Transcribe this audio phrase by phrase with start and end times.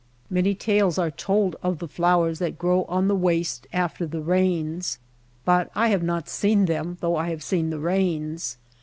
[0.31, 4.97] Many tales are told of the flowers that grow on the waste after the rains,
[5.45, 8.57] but I have not seen them though I have seen the rains.